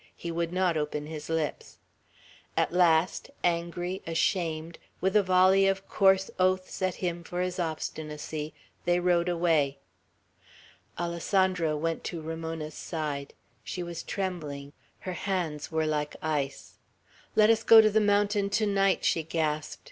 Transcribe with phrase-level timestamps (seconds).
[0.15, 1.77] He would not open his lips.
[2.57, 8.51] At last, angry, ashamed, with a volley of coarse oaths at him for his obstinacy,
[8.85, 9.77] they rode away.
[10.99, 13.35] Alessandro went to Ramona's side.
[13.63, 14.73] She was trembling.
[15.01, 16.79] Her hands were like ice.
[17.35, 19.77] "Let us go to the mountain to night!" she gasped.